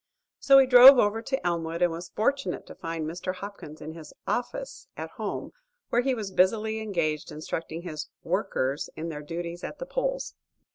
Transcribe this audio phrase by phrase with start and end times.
[0.39, 3.35] So he drove over to Elmwood and was fortunate to find Mr.
[3.35, 5.51] Hopkins in his "office" at home
[5.89, 10.33] where he was busily engaged instructing his "workers" in their duties at the polls.